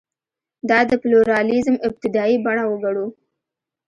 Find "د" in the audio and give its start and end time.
0.89-0.91